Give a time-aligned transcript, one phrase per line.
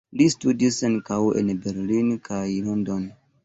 [0.19, 3.09] Li studis ankaŭ en Berlin kaj London.